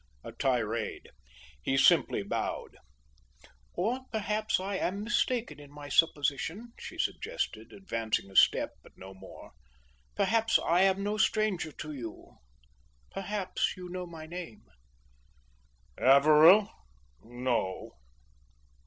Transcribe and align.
A 0.23 0.31
tirade. 0.31 1.11
He 1.61 1.77
simply 1.77 2.23
bowed. 2.23 2.75
"Or 3.75 3.99
perhaps 4.11 4.59
I 4.59 4.77
am 4.77 5.03
mistaken 5.03 5.59
in 5.59 5.69
my 5.71 5.89
supposition," 5.89 6.73
she 6.79 6.97
suggested, 6.97 7.71
advancing 7.71 8.31
a 8.31 8.35
step, 8.35 8.71
but 8.81 8.97
no 8.97 9.13
more. 9.13 9.51
"Perhaps 10.15 10.57
I 10.57 10.81
am 10.81 11.03
no 11.03 11.17
stranger 11.19 11.71
to 11.73 11.91
you? 11.93 12.37
Perhaps 13.11 13.77
you 13.77 13.89
know 13.89 14.07
my 14.07 14.25
name?" 14.25 14.63
"Averill? 15.99 16.71
No." 17.21 17.91